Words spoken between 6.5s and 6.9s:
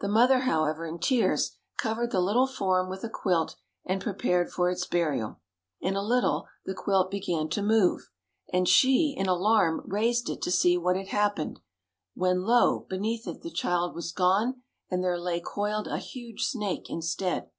the